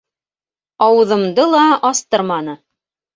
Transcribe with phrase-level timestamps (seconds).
[0.85, 2.57] Ауыҙымды ла астырманы.